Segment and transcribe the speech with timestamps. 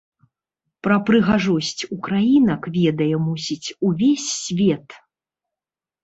[0.85, 4.87] Пра прыгажосць украінак ведае, мусіць, увесь свет!